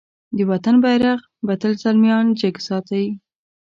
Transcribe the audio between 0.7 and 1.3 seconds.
بېرغ